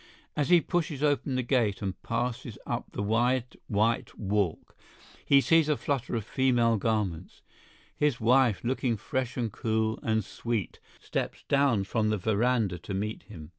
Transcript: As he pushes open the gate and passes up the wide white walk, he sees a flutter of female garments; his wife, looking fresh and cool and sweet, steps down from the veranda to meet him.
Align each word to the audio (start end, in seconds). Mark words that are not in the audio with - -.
As 0.35 0.49
he 0.49 0.61
pushes 0.61 1.03
open 1.03 1.35
the 1.35 1.43
gate 1.43 1.79
and 1.79 2.01
passes 2.01 2.57
up 2.65 2.87
the 2.91 3.03
wide 3.03 3.55
white 3.67 4.17
walk, 4.17 4.75
he 5.23 5.39
sees 5.41 5.69
a 5.69 5.77
flutter 5.77 6.15
of 6.15 6.25
female 6.25 6.77
garments; 6.77 7.43
his 7.95 8.19
wife, 8.19 8.63
looking 8.63 8.97
fresh 8.97 9.37
and 9.37 9.53
cool 9.53 9.99
and 10.01 10.23
sweet, 10.25 10.79
steps 10.99 11.43
down 11.47 11.83
from 11.83 12.09
the 12.09 12.17
veranda 12.17 12.79
to 12.79 12.95
meet 12.95 13.21
him. 13.29 13.49